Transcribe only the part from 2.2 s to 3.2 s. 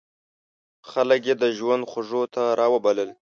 ته را وبلل.